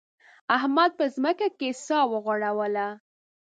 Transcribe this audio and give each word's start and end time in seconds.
احمد 0.55 0.91
په 0.99 1.05
ځمکه 1.15 1.47
کې 1.57 1.69
سا 1.85 1.99
وغوړوله. 2.11 2.87